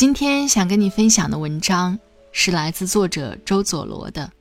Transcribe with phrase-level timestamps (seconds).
[0.00, 1.98] 今天想跟你分享的文章
[2.32, 4.32] 是来自作者周佐罗的。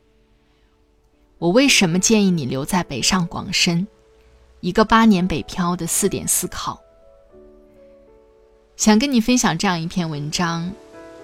[1.37, 3.85] 我为什么建议你留在北上广深？
[4.61, 6.79] 一个八年北漂的四点思考。
[8.77, 10.73] 想跟你分享这样一篇文章，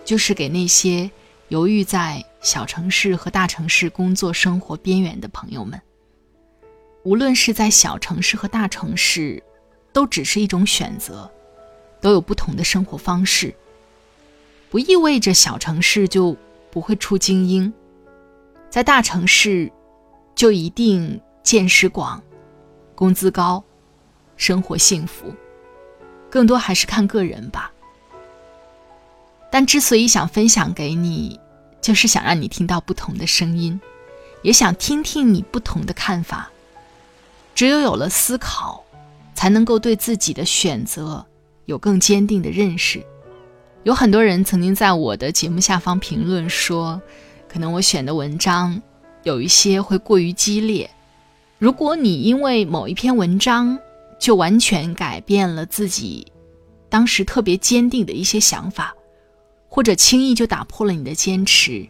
[0.03, 1.09] 就是给那些
[1.47, 5.81] 犹豫在小城市和大城市工作生活边缘的朋友们。
[7.03, 9.41] 无论是在小城市和大城市，
[9.93, 11.31] 都只是一种选择，
[12.01, 13.55] 都有不同的生活方式。
[14.75, 16.35] 不意味着小城市就
[16.69, 17.73] 不会出精英，
[18.69, 19.71] 在大城市
[20.35, 22.21] 就一定见识广、
[22.93, 23.63] 工资高、
[24.35, 25.33] 生活幸福，
[26.29, 27.71] 更多还是看个人吧。
[29.49, 31.39] 但之所以想分享给你，
[31.79, 33.79] 就是想让你听到不同的声音，
[34.41, 36.49] 也想听听你不同的看法。
[37.55, 38.83] 只有有了思考，
[39.33, 41.25] 才能够对自己的选择
[41.63, 43.01] 有更坚定的认识。
[43.85, 46.99] 有很多人曾经在我的节目下方评论说，
[47.47, 48.81] 可能我选的文章
[49.21, 50.89] 有一些会过于激烈。
[51.59, 53.77] 如果你因为某一篇文章
[54.19, 56.25] 就完全改变了自己
[56.89, 58.91] 当时特别坚定的一些想法，
[59.69, 61.87] 或者轻易就打破了你的坚持，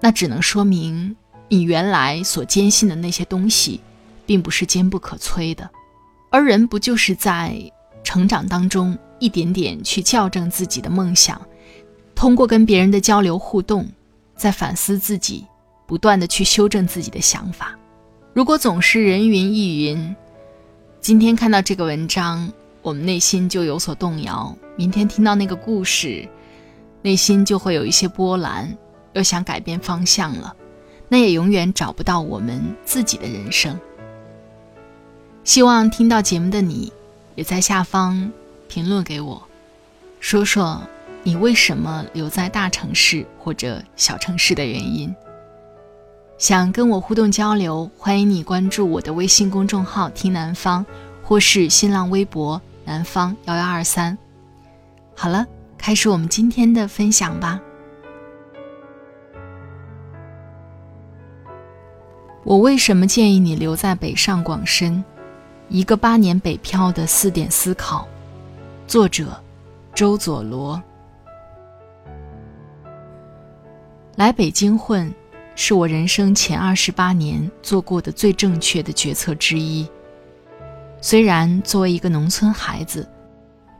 [0.00, 1.14] 那只能说明
[1.50, 3.82] 你原来所坚信的那些东西，
[4.24, 5.70] 并不是坚不可摧的。
[6.30, 7.54] 而人不就是在
[8.02, 8.96] 成长当中？
[9.24, 11.40] 一点点去校正自己的梦想，
[12.14, 13.88] 通过跟别人的交流互动，
[14.36, 15.46] 在反思自己，
[15.86, 17.74] 不断的去修正自己的想法。
[18.34, 20.14] 如果总是人云亦云，
[21.00, 22.52] 今天看到这个文章，
[22.82, 26.28] 我们内心就有所动摇；明天听到那个故事，
[27.00, 28.76] 内心就会有一些波澜，
[29.14, 30.54] 又想改变方向了，
[31.08, 33.74] 那也永远找不到我们自己的人生。
[35.44, 36.92] 希望听到节目的你，
[37.36, 38.30] 也在下方。
[38.74, 39.40] 评论给我，
[40.18, 40.82] 说说
[41.22, 45.14] 你为什么留在大城市或者小城市的原因。
[46.38, 50.84] 想跟我互动交流，欢迎你关注我的微信公众号“听南方”
[51.22, 54.18] 或是新浪微博“南方幺幺二三”。
[55.14, 55.46] 好了，
[55.78, 57.60] 开始我们今天的分享吧。
[62.42, 65.04] 我为什么建议你留在北上广深？
[65.68, 68.08] 一个八年北漂的四点思考。
[68.86, 69.42] 作者
[69.94, 70.80] 周佐罗
[74.16, 75.12] 来北京混，
[75.56, 79.88] 是我人生前二十八年做过的最正确的决策之一。
[81.00, 83.08] 虽然作为一个农村孩子，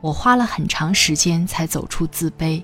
[0.01, 2.63] 我花了很长时间才走出自卑。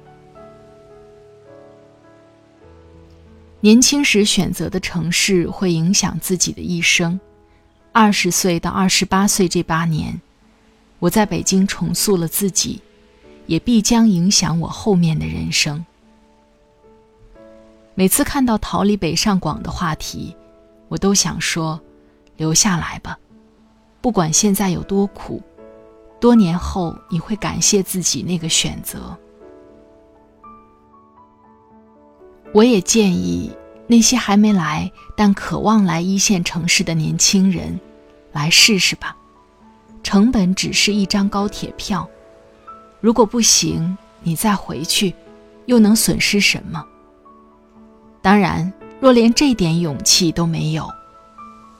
[3.60, 7.20] 年轻时选择的城市会影响自己的一生。
[7.92, 10.20] 二十岁到二十八岁这八年。
[11.00, 12.80] 我在北京重塑了自己，
[13.46, 15.84] 也必将影响我后面的人生。
[17.94, 20.36] 每次看到逃离北上广的话题，
[20.88, 21.80] 我都想说：
[22.36, 23.18] 留下来吧，
[24.00, 25.42] 不管现在有多苦，
[26.20, 29.16] 多年后你会感谢自己那个选择。
[32.52, 33.50] 我也建议
[33.86, 37.78] 那些还没来但渴望来一线城市的年轻人，
[38.32, 39.16] 来试试吧。
[40.02, 42.08] 成本只是一张高铁票，
[43.00, 45.14] 如果不行，你再回去，
[45.66, 46.84] 又能损失什么？
[48.22, 50.88] 当然，若连这点勇气都没有，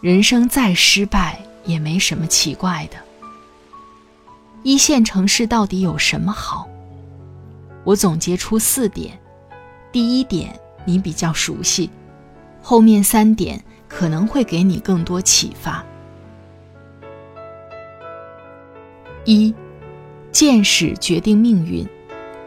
[0.00, 2.96] 人生再失败也没什么奇怪的。
[4.62, 6.68] 一线城市到底有什么好？
[7.84, 9.18] 我总结出四点：
[9.90, 11.88] 第一点，你比较熟悉；
[12.62, 15.84] 后面三点可能会给你更多启发。
[19.24, 19.54] 一，
[20.32, 21.86] 见识决定命运，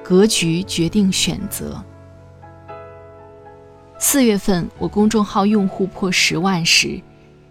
[0.04, 1.82] 格局决定选择。
[4.00, 7.00] 四月份，我公众号用户破十万时，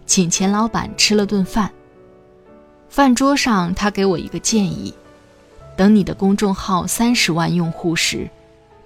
[0.07, 1.73] 请钱老板吃了顿饭。
[2.89, 4.93] 饭桌上，他给我一个建议：
[5.77, 8.29] 等你的公众号三十万用户时，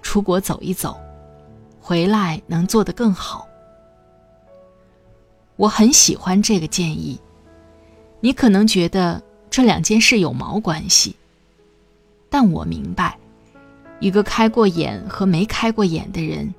[0.01, 0.97] 出国走一走，
[1.81, 3.45] 回来能做得更好。
[5.57, 7.19] 我很喜欢这个建议。
[8.19, 11.15] 你可能觉得这两件事有毛关系，
[12.29, 13.17] 但我明白，
[13.99, 16.53] 一个开过眼和没开过眼的人，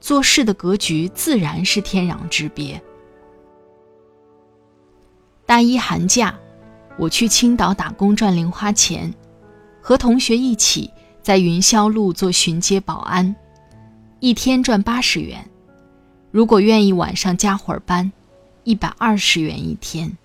[0.00, 2.80] 做事的格局自然是天壤之别。
[5.46, 6.36] 大一寒假，
[6.98, 9.14] 我去青岛打工赚零花钱，
[9.80, 10.90] 和同学一起
[11.22, 13.34] 在云霄路做巡街保安，
[14.18, 15.48] 一天赚八十元，
[16.30, 18.10] 如果愿意晚上加会儿班。
[18.64, 20.18] 一百二十元一天。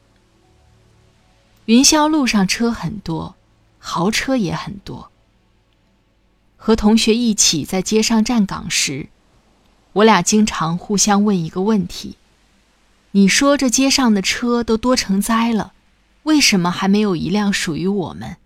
[1.66, 3.36] 云霄路上车很多，
[3.80, 5.10] 豪车也很多。
[6.58, 9.10] 和同学一起在街上站岗时，
[9.94, 12.18] 我俩经常互相问一个问题
[13.12, 15.74] ：“你说这街上的车都多成灾了，
[16.24, 18.38] 为什么还没有一辆属于我们？”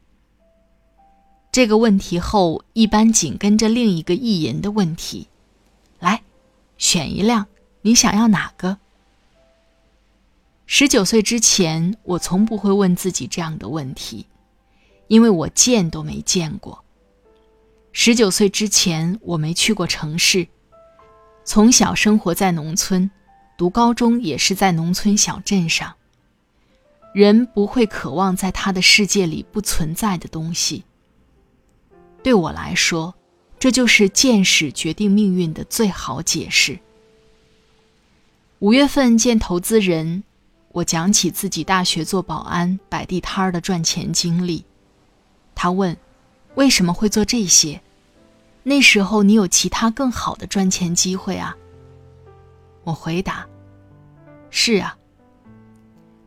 [1.52, 5.28] 这个问题后，一般紧跟着另一个意淫的问题
[6.00, 6.22] ：“来，
[6.78, 7.48] 选一辆，
[7.82, 8.78] 你想要哪个？”
[10.72, 14.28] 十九岁之前，我从不会问自己这样的问题，
[15.08, 16.86] 因为我见都没见过。
[17.92, 20.48] 十九岁之前，我没去过城市，
[21.44, 23.10] 从小生活在农村，
[23.58, 25.96] 读高中也是在农村小镇上。
[27.16, 30.84] 人不会渴望在他的世界里不存在的东西。
[32.22, 33.16] 对我来说，
[33.58, 36.78] 这就是见识决定命运的最好解释。
[38.60, 40.24] 五月份见投资人。
[40.72, 44.64] 我讲起自己大学做保安、摆地摊儿的赚钱经历，
[45.56, 45.98] 他问
[46.54, 47.82] ：“为什么会做这些？
[48.62, 51.58] 那时候你有其他更好的赚钱机会啊？”
[52.86, 53.48] 我回答
[54.52, 54.96] ：“是啊，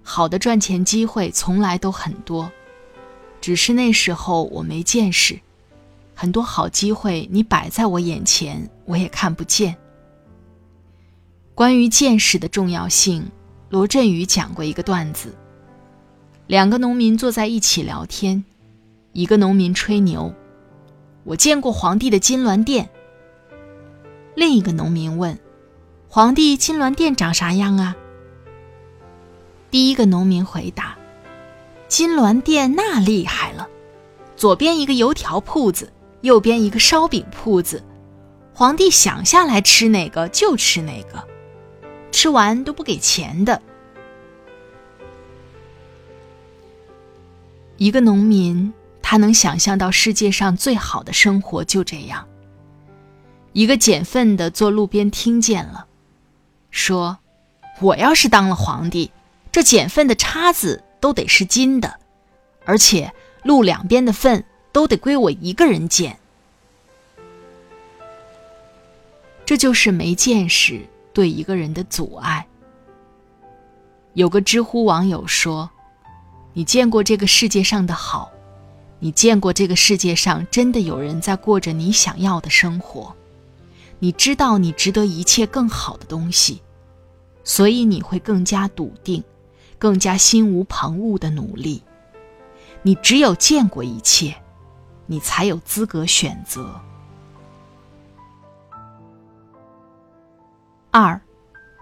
[0.02, 2.50] 好的赚钱机会从来都很多，
[3.40, 5.38] 只是那时候我没见识，
[6.16, 9.76] 很多好机会你摆在我眼前，我也看不见。
[11.54, 13.24] 关于见识的重要性。”
[13.72, 15.34] 罗振宇讲过一个段子：
[16.46, 18.44] 两个农民坐在一起聊天，
[19.14, 20.34] 一个农民吹牛
[21.24, 22.90] ：“我见过皇帝的金銮殿。”
[24.36, 25.38] 另一个农民问
[26.10, 27.96] ：“皇帝金銮殿长啥样啊？”
[29.72, 30.94] 第一个农民回答
[31.88, 33.66] ：“金銮殿那厉害了，
[34.36, 35.90] 左边一个油条铺子，
[36.20, 37.82] 右边一个烧饼铺子，
[38.52, 41.26] 皇帝想下来吃哪个就吃哪个。”
[42.12, 43.60] 吃完都不给钱的。
[47.78, 48.72] 一个农民，
[49.02, 52.28] 他能想象到世界上最好的生活就这样。
[53.52, 55.86] 一个捡粪的坐路边听见了，
[56.70, 57.18] 说
[57.82, 59.10] ：“我要是当了皇帝，
[59.50, 61.98] 这捡粪的叉子都得是金的，
[62.64, 63.12] 而且
[63.42, 66.18] 路两边的粪都得归我一个人捡。”
[69.44, 70.86] 这就是没见识。
[71.12, 72.46] 对一个人的阻碍。
[74.14, 75.70] 有个知乎网友说
[76.52, 78.30] ：“你见过这个世界上的好？
[78.98, 83.14] 你见过这个世界上真的有人在过着你想要的生活？
[83.98, 86.60] 你知道你值得一切更好的东西，
[87.42, 89.24] 所以你会更加笃定，
[89.78, 91.82] 更加心无旁骛的努力。
[92.82, 94.36] 你只有见过一切，
[95.06, 96.80] 你才有资格选择。”
[100.94, 101.18] 二，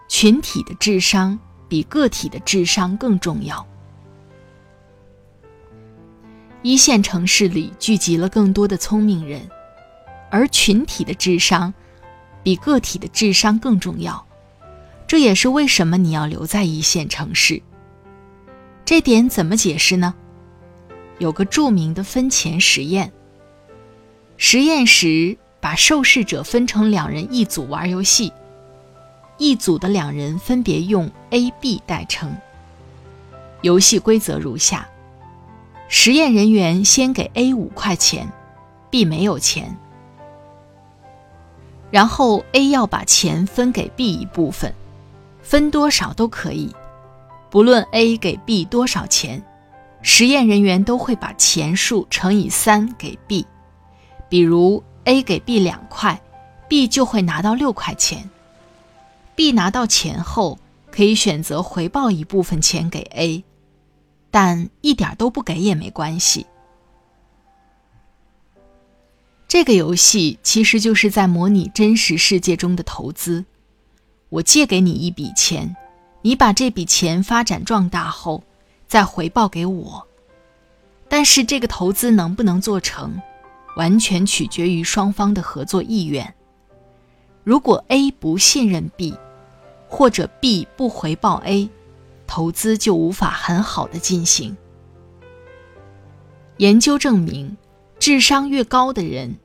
[0.08, 1.36] 群体的智商
[1.68, 3.66] 比个体的智商更重要。
[6.62, 9.50] 一线城市里聚集了更多的聪明人，
[10.30, 11.74] 而群体的智商
[12.44, 14.24] 比个体的智商更重要。
[15.08, 17.60] 这也是为什么你要留在一线城市。
[18.84, 20.14] 这点怎么解释呢？
[21.18, 23.12] 有个著名的分钱实验。
[24.36, 28.32] 实验时把受试者分成两人一组玩游戏。
[29.40, 32.30] 一组的两人分别用 A、B 代称。
[33.62, 34.86] 游戏规则如下：
[35.88, 38.30] 实验人员先给 A 五块钱
[38.90, 39.74] ，B 没有钱。
[41.90, 44.74] 然后 A 要把钱分给 B 一部分，
[45.40, 46.70] 分多少都可以，
[47.48, 49.42] 不论 A 给 B 多少钱，
[50.02, 53.46] 实验人员都会把钱数乘以三给 B。
[54.28, 56.20] 比如 A 给 B 两块
[56.68, 58.28] ，B 就会拿到六块钱。
[59.40, 60.58] B 拿到钱后，
[60.92, 63.42] 可以选择回报一部分钱给 A，
[64.30, 66.44] 但一点都不给也没关系。
[69.48, 73.42] 这个游戏其实就是在模拟真实世界中的投资。
[74.28, 75.74] 我借给你一笔钱，
[76.20, 78.44] 你把这笔钱发展壮大后，
[78.86, 80.06] 再回报给我。
[81.08, 83.18] 但是这个投资能不能做成，
[83.76, 86.34] 完全取决于双方的合作意愿。
[87.42, 89.16] 如果 A 不信任 B，
[89.90, 91.68] 或者 B 不回报 A，
[92.26, 94.56] 投资就无法很好的进行。
[96.58, 97.56] 研究证明，
[97.98, 99.36] 智商越高的人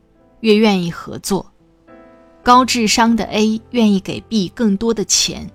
[0.42, 1.52] 越愿意合作。
[2.44, 5.50] 高智商的 A 愿意给 B 更多的钱，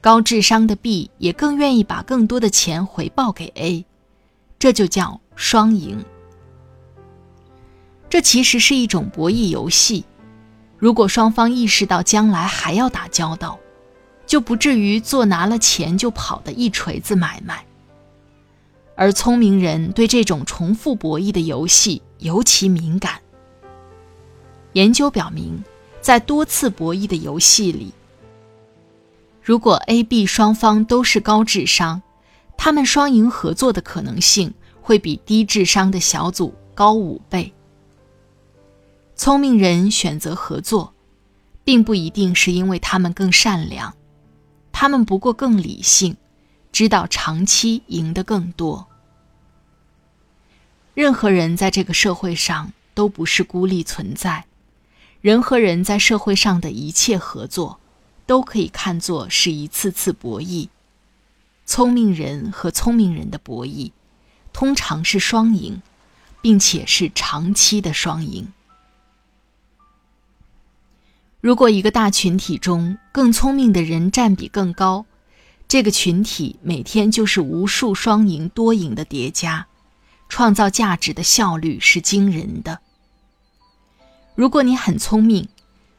[0.00, 3.84] 高智商的 B 也更愿意把更多的钱回报给 A，
[4.58, 6.02] 这就叫双赢。
[8.08, 10.04] 这其实是一种博弈游戏。
[10.78, 13.58] 如果双方意识到将来还要打交道，
[14.34, 17.64] 就不至于做拿了钱就跑的一锤子买卖。
[18.96, 23.20] 而聪明人对这种重复博弈的游戏尤其敏感。
[24.72, 25.62] 研究表明。
[26.00, 27.90] 在多次博弈的游戏里，
[29.40, 32.02] 如果 A、B 双方都是高智商，
[32.58, 37.50] 他们双赢合作的可能性会比低智商的小组高五倍。
[39.16, 40.92] 聪明人选择合作，
[41.64, 43.94] 并不一定是因为他们更善良，
[44.76, 46.16] 他们不过更理性，
[46.72, 48.88] 知道长期赢得更多。
[50.94, 54.46] 任何人在这个社会上都不是孤立存在。
[55.20, 57.78] 人和人在社会上的一切合作，
[58.26, 60.68] 都可以看作是一次次博弈。
[61.64, 63.92] 聪明人和聪明人的博弈，
[64.52, 65.80] 通常是双赢，
[66.42, 68.52] 并且是长期的双赢。
[71.44, 75.04] 如果一个大群体中更聪明的人占比更高，
[75.68, 79.66] 这个群体每天就是无数双赢多赢的叠加，
[80.30, 82.80] 创造价值的效率是惊人的。
[84.34, 85.46] 如果你很聪明，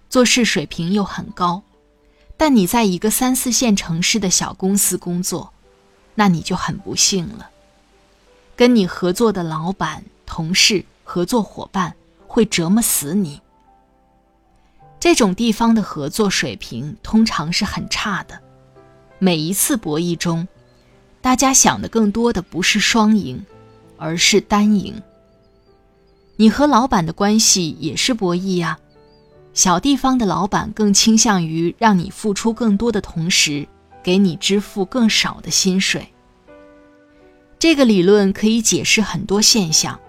[0.10, 1.62] 做事水平又很高，
[2.38, 5.54] 但你在一个三四线城市的小公司工作，
[6.16, 7.52] 那你就很不幸了。
[8.56, 13.42] 跟你合作的老板、同事、合作伙伴会折磨死你。
[15.06, 18.42] 这种地方的合作水平通常是很差的。
[19.20, 20.48] 每一次博弈中，
[21.22, 23.46] 大家想的更多的不是双赢，
[23.98, 25.00] 而是单赢。
[26.38, 28.80] 你和老板的关系也是博弈呀。
[29.54, 33.68] 小地方的老板更倾向于让你付出更多的同时，
[34.02, 36.10] 给你支付更少的薪水。
[37.60, 40.00] 这个理论可以解释很多现象，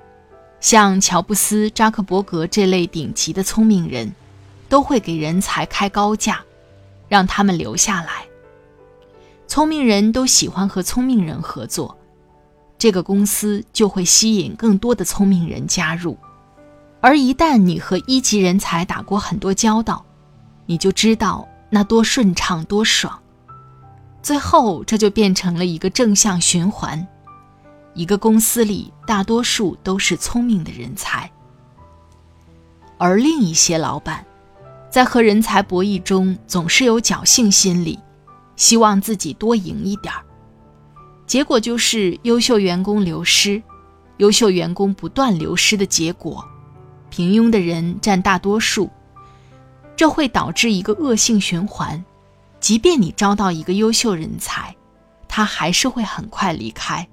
[0.59, 4.11] 像乔布斯、扎克伯格这类顶级的聪明人，
[4.69, 6.41] 都会给人才开高价，
[7.09, 8.25] 让他们留下来。
[9.47, 11.97] 聪明人都喜欢和聪明人合作。
[12.79, 16.19] 这个公司就会吸引更多的聪明人加入，
[17.01, 20.05] 而一旦你和一级人才打过很多交道，
[20.67, 23.19] 你就知道那多顺畅多爽。
[24.23, 27.07] 最后，这就变成了一个正向循环。
[27.95, 31.31] 一个公司里大多数都是聪明的人才，
[32.99, 34.23] 而另一些老板，
[34.97, 37.99] 在和人才博弈中总是有侥幸心理，
[38.57, 40.25] 希望自己多赢一点儿。
[41.27, 43.63] 结果就是优秀员工流失，
[44.17, 46.43] 优秀员工不断流失的结果，
[47.11, 48.89] 平庸的人占大多数，
[49.95, 52.03] 这会导致一个恶性循环。
[52.59, 54.75] 即便你招到一个优秀人才，
[55.29, 57.07] 他还是会很快离开，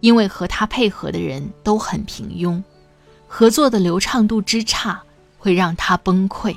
[0.00, 2.62] 因为和他配合的人都很平庸，
[3.26, 5.02] 合作的流畅度之差
[5.36, 6.56] 会让他崩溃。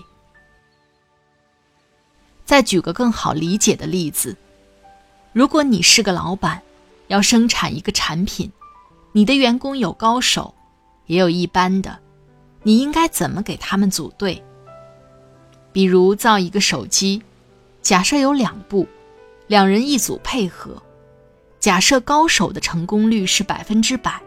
[2.45, 4.35] 再举个更好理解的例子，
[5.31, 6.62] 如果你是个老板。
[7.07, 8.50] 要生产一个产品，
[9.12, 10.55] 你的员工有高手，
[11.05, 12.00] 也有一般的，
[12.63, 14.41] 你应该怎么给他们组队？
[15.73, 17.21] 比如造一个手机，
[17.81, 18.88] 假设有两部，
[19.47, 20.81] 两人一组配合，
[21.59, 24.19] 假设高手的成功率是百分之百，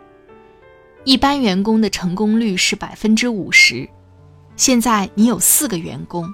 [1.03, 3.89] 一般员工的成功率是百分之五十。
[4.55, 6.33] 现在你有四个员工，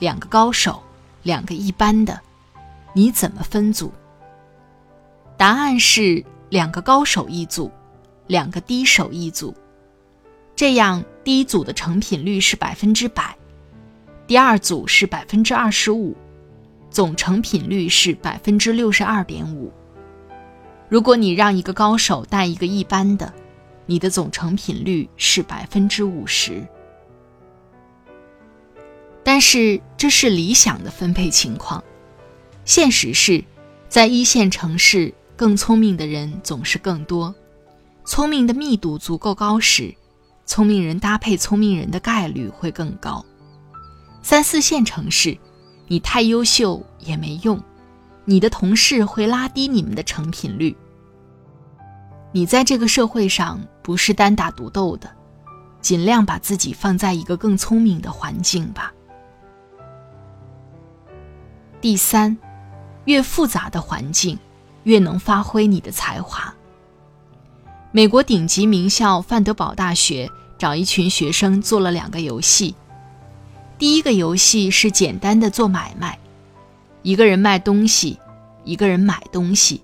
[0.00, 0.82] 两个高手，
[1.24, 2.20] 两个一般的，
[2.92, 3.92] 你怎么分组？
[5.36, 7.68] 答案是两个高手一组，
[8.28, 9.52] 两个低手一组，
[10.54, 13.36] 这样第一组的成品率是百分之百，
[14.28, 16.16] 第二组是百分之二十五，
[16.88, 19.72] 总成品率是百分之六十二点五。
[20.88, 23.32] 如果你让一个高手带一个一般的，
[23.86, 26.64] 你的总成品率是百分之五十。
[29.24, 31.82] 但是这是理想的分配情况，
[32.66, 33.42] 现实是，
[33.88, 35.14] 在一线城市。
[35.34, 37.34] 更聪明的人总是更多，
[38.04, 39.94] 聪明的密度足够高时，
[40.44, 43.24] 聪明人搭配聪明人的概率会更高。
[44.20, 45.38] 三四线城市，
[45.88, 47.58] 你太优秀也没用，
[48.26, 50.76] 你的同事会拉低你们的成品率。
[52.30, 55.10] 你在这个社会上不是单打独斗的，
[55.80, 58.92] 尽量把自己放在一个更聪明的环境吧。
[61.84, 62.34] 第三，
[63.04, 64.38] 越复杂的环境，
[64.84, 66.54] 越能发挥你的才华。
[67.92, 72.74] 美国顶级名校范德堡大学找一群学生做了两个游戏。
[73.76, 76.18] 第一个游戏是简单的做买卖，
[77.02, 78.18] 一个人卖东西，
[78.64, 79.82] 一个人买东西。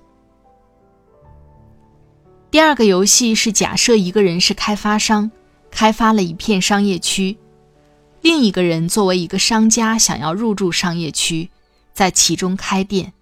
[2.51, 5.31] 第二个游戏是假设一个人是开发商，
[5.71, 7.37] 开发了一片商业区，
[8.23, 11.51] 另一个人作为一个商家想要入驻商业区，
[12.01, 13.13] 在其中开店，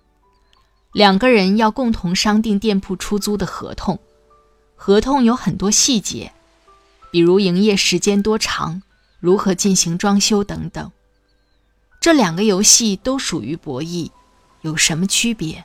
[0.92, 3.98] 两个人要共同商定店铺出租的合同。
[4.76, 6.32] 合同有很多细节，
[7.10, 8.80] 比如营业时间多长、
[9.18, 10.92] 如何进行装修等等。
[12.00, 14.12] 这两个游戏都属于博弈，
[14.60, 15.64] 有什么区别？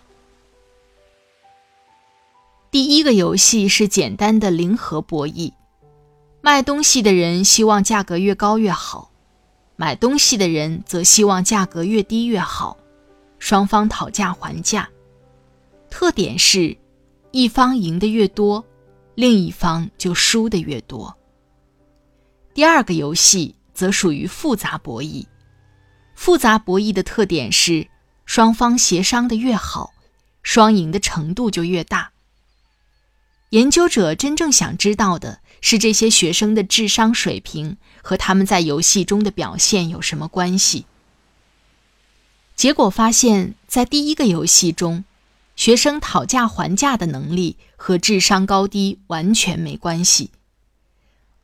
[2.71, 5.53] 第一个游戏是简单的零和博弈，
[6.41, 9.11] 卖东西的人希望价格越高越好，
[9.75, 12.75] 买东西的人则希望价格越低越好，
[13.43, 14.87] 双方讨价还价。
[15.89, 16.77] 特点是，
[17.31, 18.63] 一方赢得越多。
[19.15, 21.13] 另一方就输的越多。
[22.53, 25.25] 第二个游戏则属于复杂博弈，
[26.15, 27.85] 复杂博弈的特点是
[28.25, 29.91] 双方协商的越好，
[30.41, 32.13] 双赢的程度就越大。
[33.49, 40.85] 研究者真正想知道的是这些学生的智商水平和他们在游戏中的表现有什么关系。
[42.55, 45.03] 结果发现，在第一个游戏中。
[45.55, 50.31] 学生讨价还价的能力和智商高低完全没关系，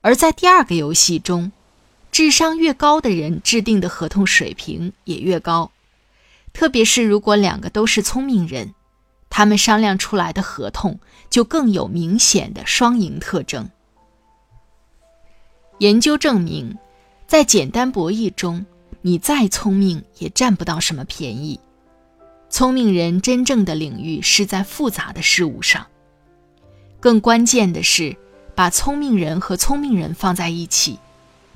[0.01, 1.51] 而在第二个游戏中，
[2.11, 5.71] 智商越高的人制定的合同水平也越高，
[6.53, 8.73] 特别是如果两个都是聪明人，
[9.29, 13.69] 他们商量出来的合同就更有明显的双赢特征。
[15.77, 16.79] 研究证明，
[17.27, 18.65] 在简单博弈中，
[19.01, 21.59] 你再聪明也占不到什么便宜。
[22.49, 25.87] 聪明人真正的领域是在复杂的事物上。
[26.99, 28.17] 更关键的是，
[28.55, 30.99] 把聪明人和聪明人放在一起，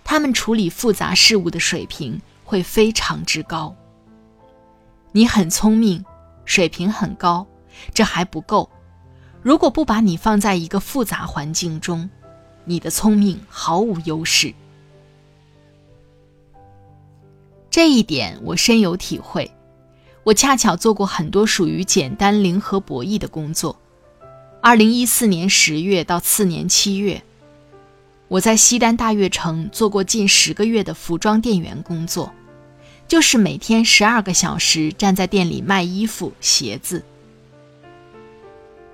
[0.03, 3.75] 他们处理复杂事物的水平会非常之高。
[5.11, 6.05] 你很聪明，
[6.45, 7.45] 水平很高，
[7.93, 8.69] 这还不够。
[9.41, 12.09] 如果不把你放在一个复杂环境中，
[12.63, 14.53] 你的聪明毫无优势。
[17.73, 19.49] 这一点我深有体会。
[20.23, 23.75] 我恰巧做过很多属于简单零和博弈的工作。
[24.61, 27.23] 二零一四年十月到次年七月，
[28.27, 32.31] 我在西单大悦城做过近十个月的服装店员工作，
[33.07, 37.03] 就是每天十二个小时站在店里卖衣服、鞋子。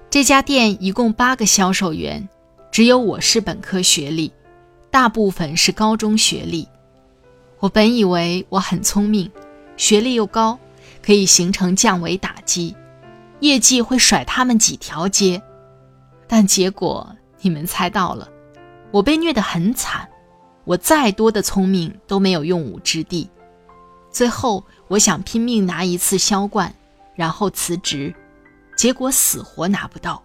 [0.10, 2.30] 这家店一共八个销售员，
[2.72, 4.32] 只有我是本科学历，
[4.90, 6.66] 大部分是高中学历。
[7.60, 9.32] 我本以为我很聪明，
[9.78, 10.58] 学历又高。
[11.02, 12.76] 可以形成降维打击，
[13.40, 15.42] 业绩会甩他们几条街，
[16.28, 18.28] 但结果你们猜到了，
[18.92, 20.08] 我被虐得很惨，
[20.66, 23.30] 我再多的聪明都没有用武之地，
[24.12, 26.76] 最后我想拼命拿一次销冠，
[27.16, 28.14] 然后辞职，
[28.76, 30.22] 结果死活拿不到。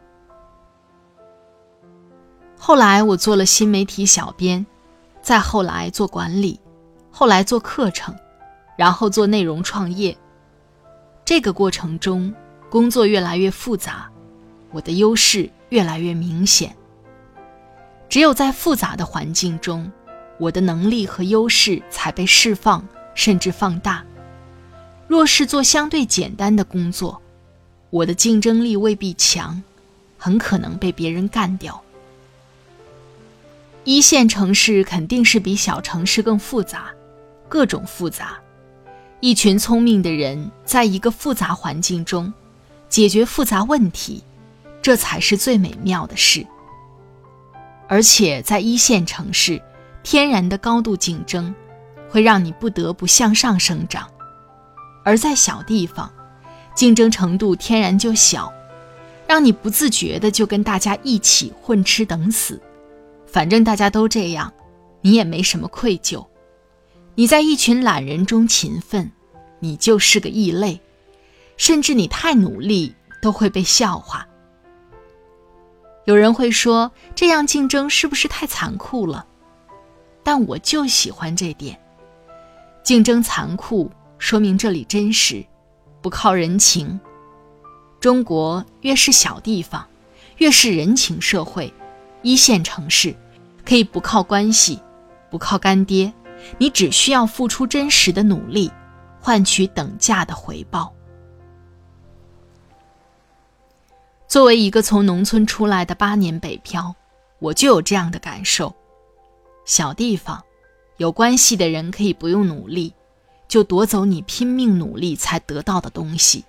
[2.59, 4.67] 后来我做了新媒体小编，
[5.23, 6.59] 再后来做管理，
[7.17, 8.13] 后来做课程，
[8.77, 10.17] 然后做内容创业。
[11.25, 12.35] 这个过程中，
[12.69, 14.11] 工作越来越复杂，
[14.73, 16.75] 我的优势越来越明显。
[18.09, 19.89] 只有在复杂的环境中，
[20.41, 24.05] 我的能力和优势才被释放，甚至放大。
[25.07, 27.23] 若是做相对简单的工作，
[27.91, 29.63] 我的竞争力未必强，
[30.19, 31.81] 很可能被别人干掉。
[33.85, 36.91] 一线城市肯定是比小城市更复杂，
[37.55, 38.37] 各种复杂。
[39.21, 42.35] 一群聪明的人在一个复杂环境中
[42.89, 44.25] 解决复杂问题，
[44.83, 46.45] 这才是最美妙的事。
[47.87, 49.63] 而且在一线城市，
[50.03, 51.55] 天然的高度竞争
[52.11, 54.03] 会让你不得不向上生长；
[55.05, 56.13] 而在小地方，
[56.75, 58.53] 竞争程度天然就小，
[59.29, 62.61] 让你不自觉的就跟大家一起混吃等死。
[63.29, 64.53] 反正大家都这样，
[65.03, 66.27] 你也没什么愧疚。
[67.17, 69.11] 你在一群懒人中勤奋，
[69.61, 70.81] 你就是个异类，
[71.57, 74.27] 甚至你太努力都会被笑话。
[76.07, 79.25] 有人会说，这样竞争是不是太残酷了？
[80.25, 81.81] 但我就喜欢这点。
[82.83, 85.45] 竞争残酷，说明这里真实，
[86.03, 86.99] 不靠人情。
[88.01, 89.87] 中国越是小地方，
[90.39, 91.73] 越是人情社会，
[92.23, 93.15] 一线城市
[93.65, 94.81] 可以不靠关系，
[95.31, 96.13] 不靠干爹，
[96.59, 98.71] 你只需要付出真实的努力，
[99.21, 100.93] 换取等价的回报。
[104.27, 106.95] 作为一个从农村出来的八年北漂，
[107.39, 108.75] 我就有这样的感受：
[109.65, 110.43] 小地方，
[110.97, 112.93] 有关系的人可以不用努力，
[113.47, 116.43] 就夺走你拼命努力才得到的东西；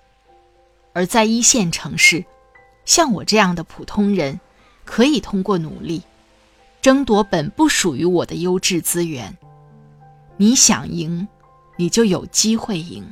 [0.92, 2.24] 而在一线城市，
[2.84, 4.40] 像我这样的普通人，
[4.84, 6.02] 可以通过努力，
[6.82, 9.36] 争夺本不属于我的优质资源。
[10.36, 11.26] 你想赢，
[11.76, 13.04] 你就有机会赢。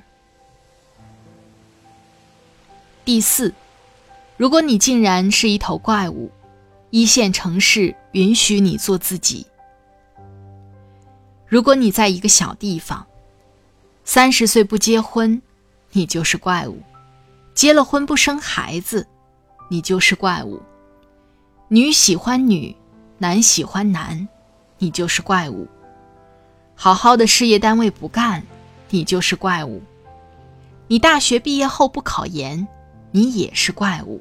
[3.05, 3.53] 第四。
[4.37, 6.29] 如果你竟然是一头怪物，
[6.91, 9.47] 一线城市允许你做自己。
[11.47, 13.07] 如果你在一个小地方，
[14.05, 15.41] 三十岁不结婚，
[15.93, 16.75] 你就是怪物；
[17.55, 19.07] 结了婚不生孩子，
[19.71, 20.61] 你就是怪物；
[21.69, 22.75] 女喜欢女，
[23.19, 24.29] 男喜欢男，
[24.79, 25.65] 你就是怪物；
[26.75, 28.43] 好好的事业单位不干，
[28.91, 29.81] 你就是怪物；
[30.89, 32.67] 你大学毕业后不考研。
[33.17, 34.21] 你也是怪物。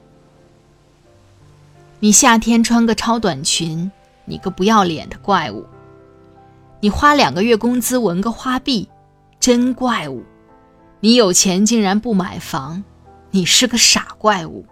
[1.99, 3.91] 你夏天穿个超短裙，
[4.23, 5.65] 你个不要脸的怪物。
[6.79, 8.87] 你花两个月工资纹个花臂，
[9.39, 10.23] 真怪物。
[10.99, 12.83] 你有钱竟然不买房，
[13.31, 14.63] 你是个傻怪物。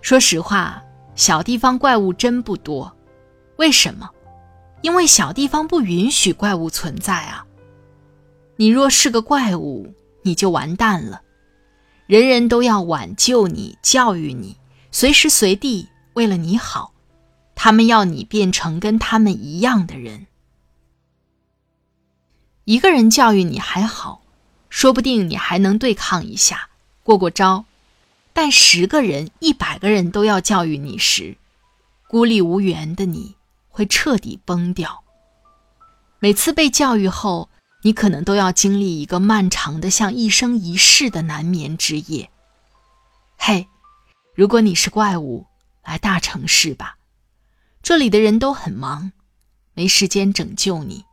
[0.00, 0.82] 说实话，
[1.14, 2.92] 小地方怪物真不多。
[3.56, 4.10] 为什么？
[4.86, 7.44] 因为小地方不允许怪物存在啊。
[8.54, 11.22] 你若是个怪物，你就完蛋了。
[12.06, 14.56] 人人都要挽救你、教育你，
[14.92, 16.92] 随时随地为了你好，
[17.56, 20.28] 他们要你变成跟他们一样的人。
[22.64, 24.22] 一个人教育你还好，
[24.70, 26.68] 说不定你还能对抗一下，
[27.02, 27.64] 过过招；
[28.32, 31.36] 但十个人、一百个人都要教育你时，
[32.06, 33.34] 孤立无援的你
[33.76, 35.04] 会彻底崩掉。
[36.18, 37.50] 每次被教育后。
[37.82, 42.30] 你可能都要经历一个漫长的、像一生一世的难眠之夜。
[43.38, 43.68] 嘿，
[44.34, 45.46] 如果你是怪物，
[45.84, 46.96] 来大城市吧，
[47.84, 49.12] 这里的人都很忙，
[49.72, 51.04] 没时间拯救你。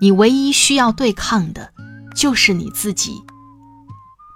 [0.00, 1.74] 你唯一需要对抗的，
[2.16, 3.20] 就是你自己。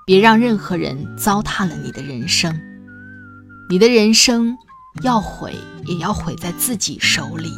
[0.05, 2.61] 别让任何人糟蹋了你的人生。
[3.71, 4.59] 你的人生
[5.03, 5.53] 要毁，
[5.87, 7.51] 也要毁在自己手里。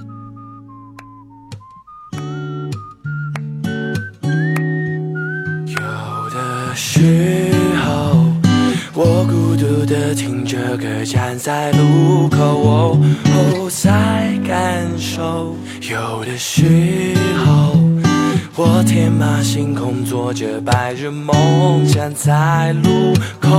[5.67, 7.53] 有的时
[7.85, 8.27] 候，
[8.95, 15.55] 我孤独的听着歌，站在路口，哦，在感受。
[15.83, 17.79] 有的时候，
[18.57, 23.51] 我天马行空，做着白日梦，站在路口，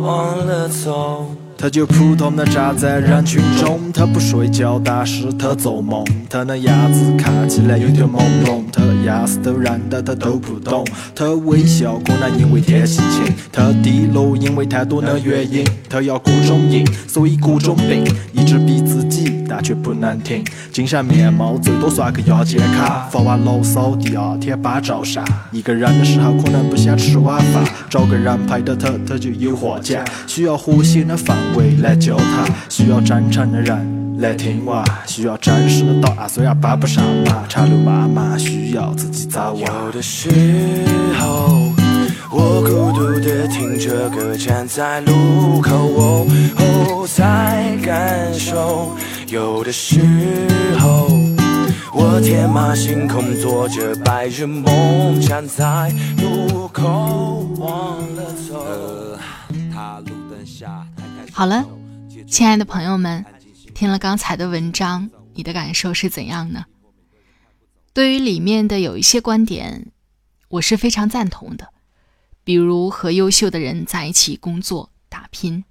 [0.00, 1.19] 忘了走。
[1.60, 6.02] 他就普通的站在人群中，他不睡觉，但是他做梦。
[6.30, 10.82] 他那样子看起来有点朦胧，他样子都认得，他都不懂。
[11.14, 15.62] 他微笑可能因为天气晴，他低落因为太多的原因。
[15.86, 20.42] 他要各种硬，所以各种病，一直逼自己，但却不能停。
[20.72, 25.22] 精神面貌最多算个亚健康，发完牢骚第二天搬照上。
[25.52, 30.04] 一个人的时候可能不想吃晚饭，找个人陪着他，他就有话讲。
[30.28, 39.62] 需要呼吸的氛围来交谈，需要真诚的人来听完，需要真实的答案，虽然帮不上忙，长路漫漫，需要自己走完。
[39.62, 40.30] 有的时
[41.18, 41.72] 候，
[42.30, 48.92] 我孤独的听着歌，站在路口，才感受。
[49.26, 50.00] 有的时
[50.78, 51.08] 候，
[51.92, 59.18] 我天马行空，做着白日梦，站在路口，忘了走。
[61.32, 61.64] 好了，
[62.28, 63.24] 亲爱的朋友们，
[63.74, 66.66] 听了刚才的文章，你的感受是怎样呢？
[67.92, 69.90] 对于里面的有一些观点，
[70.48, 71.70] 我是非常赞同的，
[72.44, 75.64] 比如和优秀的人在一起工作打拼。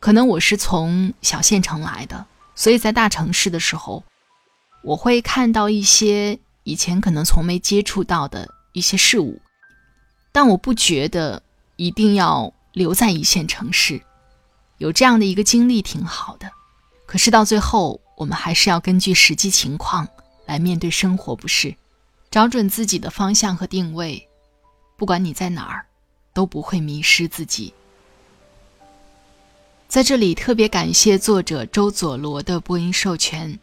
[0.00, 2.26] 可能我是从小县城来的，
[2.56, 4.02] 所以在大城市的时候，
[4.82, 9.40] 我会看到一些以前可能从没接触到的一些事物，
[10.32, 11.42] 但我不觉得
[11.76, 14.00] 一定要留在一线城市。
[14.78, 16.50] 有这样的一个经历挺好的，
[17.04, 20.08] 可是到最后，我们还是要根据实际情况
[20.46, 21.74] 来面对生活，不是？
[22.30, 24.28] 找准自己的方向和定位，
[24.96, 25.86] 不管你在哪儿，
[26.32, 27.74] 都不会迷失自己。
[29.88, 33.58] 在这里特别感谢作者周佐罗的播音授权，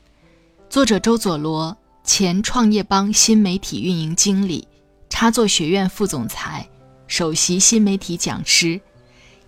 [0.70, 4.68] 作者周佐罗，前创业邦新媒体运营经理，
[5.10, 6.68] 插座学院副总裁，
[7.08, 8.80] 首席新媒体讲师，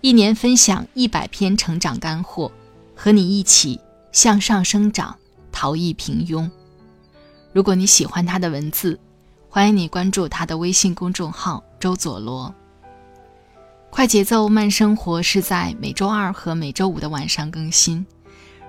[0.00, 2.50] 一年分享一百篇成长干货，
[2.96, 3.78] 和你一起
[4.12, 5.14] 向上生长，
[5.52, 6.50] 逃逸平庸。
[7.52, 8.98] 如果你喜欢他的文字，
[9.50, 12.52] 欢迎你关注他的微信公众号“周佐罗”。
[13.90, 18.04] 快节奏慢生活是在每周二和每周五的晚上更新。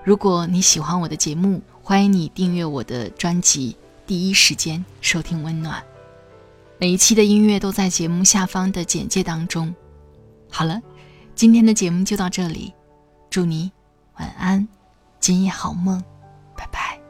[0.04, 5.82] 如果你喜欢我的节目，欢迎你订阅我的专辑，第一时间收听温暖。
[6.78, 9.74] 每一期的音乐都在节目下方的简介当中。
[10.48, 10.80] 好了，
[11.34, 12.72] 今天的节目就到这里，
[13.28, 13.72] 祝你
[14.14, 14.66] 晚安，
[15.18, 16.00] 今夜好梦。
[16.56, 17.01] 拜拜